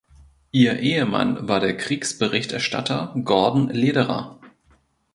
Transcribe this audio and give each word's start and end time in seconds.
Ihr 0.51 0.79
Ehemann 0.79 1.47
war 1.47 1.59
der 1.59 1.77
Kriegsberichterstatter 1.77 3.13
Gordan 3.23 3.67
Lederer. 3.67 4.39